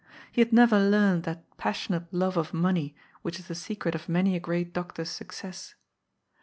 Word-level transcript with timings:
He 0.31 0.41
had 0.41 0.51
never 0.51 0.79
learnt 0.79 1.25
that 1.25 1.43
passionate 1.57 2.11
love 2.11 2.35
of 2.35 2.55
money 2.55 2.95
which 3.21 3.37
is 3.37 3.45
the 3.47 3.53
secret 3.53 3.93
of 3.93 4.09
many 4.09 4.35
a 4.35 4.39
great 4.39 4.73
doctor's 4.73 5.11
success. 5.11 5.75